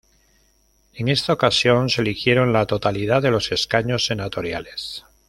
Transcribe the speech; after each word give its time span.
En 0.95 1.09
esta 1.09 1.31
ocasión 1.31 1.89
se 1.91 2.01
eligieron 2.01 2.53
la 2.53 2.65
totalidad 2.65 3.21
de 3.21 3.29
los 3.29 3.51
escaños 3.51 4.07
senatoriales. 4.07 5.05